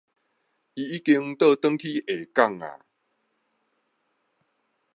[0.03, 0.07] 伊已經
[1.37, 2.61] 倒轉去下港矣